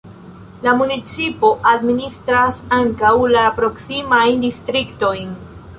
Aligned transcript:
La 0.67 0.71
municipo 0.77 1.51
administras 1.73 2.59
ankaŭ 2.81 3.15
la 3.37 3.47
proksimajn 3.61 4.45
distriktojn. 4.49 5.37